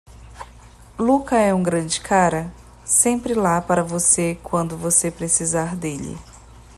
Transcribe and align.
Lucca 0.97 1.37
é 1.37 1.53
um 1.53 1.61
grande 1.61 2.01
cara? 2.01 2.51
sempre 2.83 3.35
lá 3.35 3.61
para 3.61 3.83
você 3.83 4.33
quando 4.41 4.75
você 4.75 5.11
precisar 5.11 5.75
dele. 5.75 6.17